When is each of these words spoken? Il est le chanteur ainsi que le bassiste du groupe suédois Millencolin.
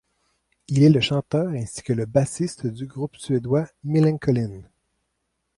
Il 0.67 0.81
est 0.81 0.89
le 0.89 0.99
chanteur 0.99 1.49
ainsi 1.49 1.83
que 1.83 1.93
le 1.93 2.07
bassiste 2.07 2.65
du 2.65 2.87
groupe 2.87 3.17
suédois 3.17 3.67
Millencolin. 3.83 4.63